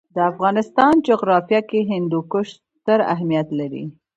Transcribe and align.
د 0.15 0.17
افغانستان 0.31 0.93
جغرافیه 1.07 1.61
کې 1.69 1.79
هندوکش 1.91 2.47
ستر 2.75 2.99
اهمیت 3.13 3.47
لري. 3.59 3.83